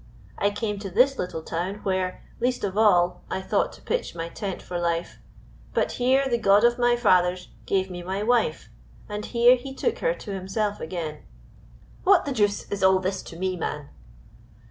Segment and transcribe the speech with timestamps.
[0.39, 4.29] I came to this little town, where, least of all, I thought to pitch my
[4.29, 5.19] tent for life,
[5.75, 8.71] but here the God of my fathers gave me my wife,
[9.07, 11.19] and here He took her to Himself again"
[12.03, 13.89] "What the deuce is all this to me, man?"